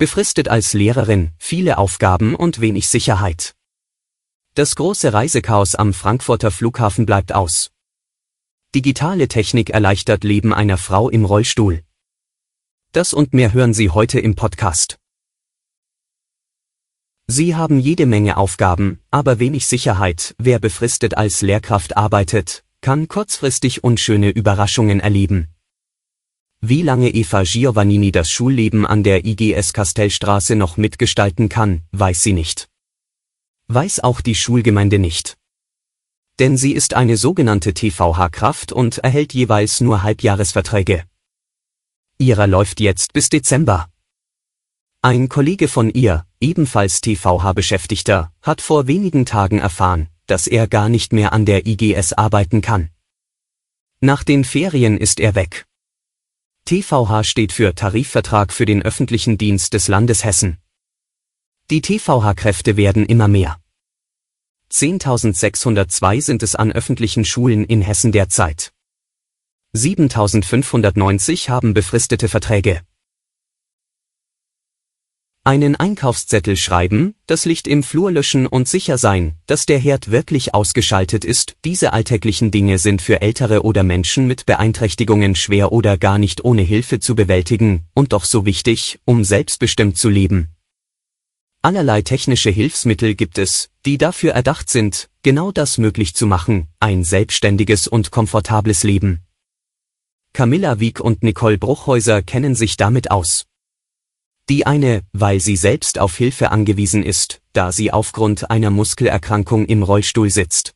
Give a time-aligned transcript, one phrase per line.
[0.00, 3.54] Befristet als Lehrerin, viele Aufgaben und wenig Sicherheit.
[4.54, 7.70] Das große Reisechaos am Frankfurter Flughafen bleibt aus.
[8.74, 11.82] Digitale Technik erleichtert Leben einer Frau im Rollstuhl.
[12.92, 14.98] Das und mehr hören Sie heute im Podcast.
[17.26, 20.34] Sie haben jede Menge Aufgaben, aber wenig Sicherheit.
[20.38, 25.54] Wer befristet als Lehrkraft arbeitet, kann kurzfristig unschöne Überraschungen erleben.
[26.62, 32.34] Wie lange Eva Giovannini das Schulleben an der IGS Kastellstraße noch mitgestalten kann, weiß sie
[32.34, 32.68] nicht.
[33.68, 35.38] Weiß auch die Schulgemeinde nicht.
[36.38, 41.04] Denn sie ist eine sogenannte TVH-Kraft und erhält jeweils nur Halbjahresverträge.
[42.18, 43.88] Ihrer läuft jetzt bis Dezember.
[45.00, 51.14] Ein Kollege von ihr, ebenfalls TVH-Beschäftigter, hat vor wenigen Tagen erfahren, dass er gar nicht
[51.14, 52.90] mehr an der IGS arbeiten kann.
[54.00, 55.64] Nach den Ferien ist er weg.
[56.64, 60.58] TVH steht für Tarifvertrag für den öffentlichen Dienst des Landes Hessen.
[61.70, 63.60] Die TVH-Kräfte werden immer mehr.
[64.72, 68.72] 10.602 sind es an öffentlichen Schulen in Hessen derzeit.
[69.74, 72.82] 7.590 haben befristete Verträge.
[75.42, 80.52] Einen Einkaufszettel schreiben, das Licht im Flur löschen und sicher sein, dass der Herd wirklich
[80.52, 81.56] ausgeschaltet ist.
[81.64, 86.60] Diese alltäglichen Dinge sind für Ältere oder Menschen mit Beeinträchtigungen schwer oder gar nicht ohne
[86.60, 90.50] Hilfe zu bewältigen und doch so wichtig, um selbstbestimmt zu leben.
[91.62, 97.02] Allerlei technische Hilfsmittel gibt es, die dafür erdacht sind, genau das möglich zu machen, ein
[97.02, 99.20] selbstständiges und komfortables Leben.
[100.34, 103.46] Camilla Wieck und Nicole Bruchhäuser kennen sich damit aus.
[104.50, 109.84] Die eine, weil sie selbst auf Hilfe angewiesen ist, da sie aufgrund einer Muskelerkrankung im
[109.84, 110.74] Rollstuhl sitzt.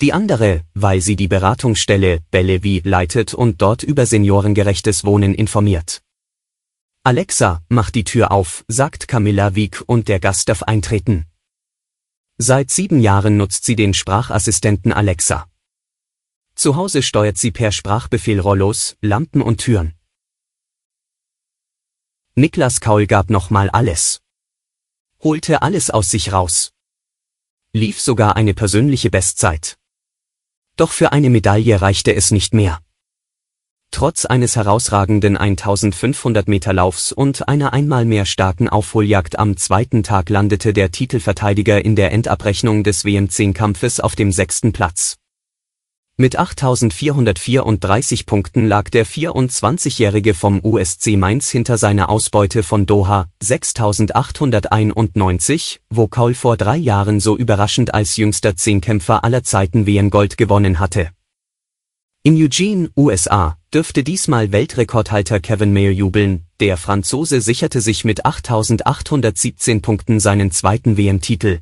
[0.00, 6.00] Die andere, weil sie die Beratungsstelle Bellevi leitet und dort über seniorengerechtes Wohnen informiert.
[7.04, 11.26] Alexa, mach die Tür auf, sagt Camilla Wieck und der Gast darf eintreten.
[12.38, 15.46] Seit sieben Jahren nutzt sie den Sprachassistenten Alexa.
[16.54, 19.92] Zu Hause steuert sie per Sprachbefehl Rollos, Lampen und Türen.
[22.34, 24.22] Niklas Kaul gab nochmal alles.
[25.22, 26.72] Holte alles aus sich raus.
[27.74, 29.76] Lief sogar eine persönliche Bestzeit.
[30.76, 32.80] Doch für eine Medaille reichte es nicht mehr.
[33.90, 40.30] Trotz eines herausragenden 1500 Meter Laufs und einer einmal mehr starken Aufholjagd am zweiten Tag
[40.30, 45.18] landete der Titelverteidiger in der Endabrechnung des WM10-Kampfes auf dem sechsten Platz.
[46.22, 55.80] Mit 8.434 Punkten lag der 24-Jährige vom USC Mainz hinter seiner Ausbeute von Doha 6.891,
[55.90, 61.10] wo Kaul vor drei Jahren so überraschend als jüngster Zehnkämpfer aller Zeiten WM-Gold gewonnen hatte.
[62.22, 69.82] In Eugene, USA, dürfte diesmal Weltrekordhalter Kevin Mayer jubeln, der Franzose sicherte sich mit 8.817
[69.82, 71.58] Punkten seinen zweiten WM-Titel,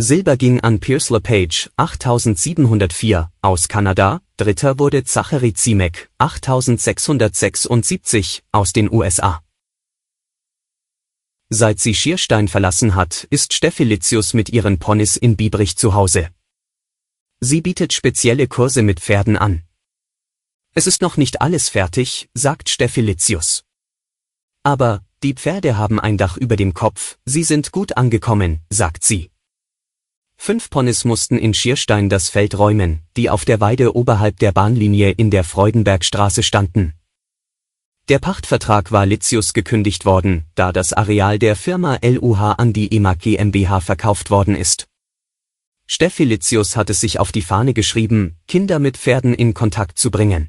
[0.00, 8.92] Silber ging an Pierce LePage 8704 aus Kanada, dritter wurde Zachary Ziemek 8676 aus den
[8.92, 9.42] USA.
[11.48, 16.30] Seit sie Schierstein verlassen hat, ist Steffi Litzius mit ihren Ponys in Biebrich zu Hause.
[17.40, 19.64] Sie bietet spezielle Kurse mit Pferden an.
[20.74, 23.64] Es ist noch nicht alles fertig, sagt Steffi Litzius.
[24.62, 29.32] Aber, die Pferde haben ein Dach über dem Kopf, sie sind gut angekommen, sagt sie.
[30.40, 35.10] Fünf Ponys mussten in Schierstein das Feld räumen, die auf der Weide oberhalb der Bahnlinie
[35.10, 36.94] in der Freudenbergstraße standen.
[38.08, 43.18] Der Pachtvertrag war Litzius gekündigt worden, da das Areal der Firma LUH an die EMAG
[43.18, 44.86] GmbH verkauft worden ist.
[45.86, 50.10] Steffi Litzius hat es sich auf die Fahne geschrieben, Kinder mit Pferden in Kontakt zu
[50.10, 50.48] bringen.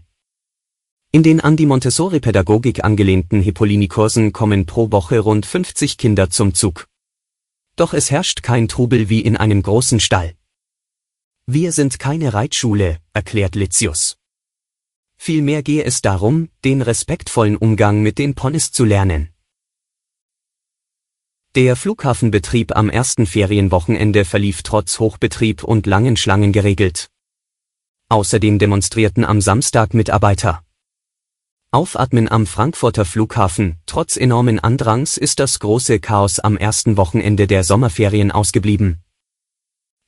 [1.12, 6.88] In den an die Montessori-Pädagogik angelehnten Hippolini-Kursen kommen pro Woche rund 50 Kinder zum Zug.
[7.80, 10.36] Doch es herrscht kein Trubel wie in einem großen Stall.
[11.46, 14.18] Wir sind keine Reitschule, erklärt Litzius.
[15.16, 19.30] Vielmehr gehe es darum, den respektvollen Umgang mit den Ponys zu lernen.
[21.56, 27.10] Der Flughafenbetrieb am ersten Ferienwochenende verlief trotz Hochbetrieb und langen Schlangen geregelt.
[28.10, 30.66] Außerdem demonstrierten am Samstag Mitarbeiter.
[31.72, 33.78] Aufatmen am Frankfurter Flughafen.
[33.86, 39.04] Trotz enormen Andrangs ist das große Chaos am ersten Wochenende der Sommerferien ausgeblieben.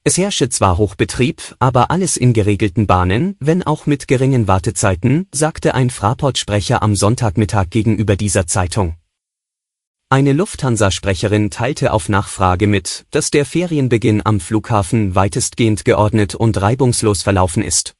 [0.03, 5.75] Es herrsche zwar Hochbetrieb, aber alles in geregelten Bahnen, wenn auch mit geringen Wartezeiten, sagte
[5.75, 8.95] ein Fraport-Sprecher am Sonntagmittag gegenüber dieser Zeitung.
[10.09, 17.21] Eine Lufthansa-Sprecherin teilte auf Nachfrage mit, dass der Ferienbeginn am Flughafen weitestgehend geordnet und reibungslos
[17.21, 17.93] verlaufen ist.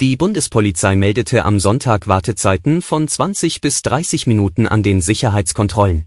[0.00, 6.06] Die Bundespolizei meldete am Sonntag Wartezeiten von 20 bis 30 Minuten an den Sicherheitskontrollen.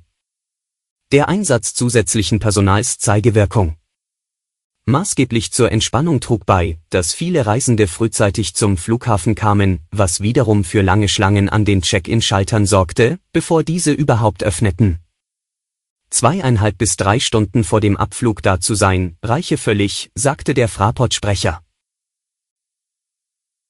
[1.13, 3.77] Der Einsatz zusätzlichen Personals zeige Wirkung.
[4.87, 10.81] Maßgeblich zur Entspannung trug bei, dass viele Reisende frühzeitig zum Flughafen kamen, was wiederum für
[10.81, 14.99] lange Schlangen an den Check-in-Schaltern sorgte, bevor diese überhaupt öffneten.
[16.09, 21.61] Zweieinhalb bis drei Stunden vor dem Abflug da zu sein, reiche völlig, sagte der Fraport-Sprecher.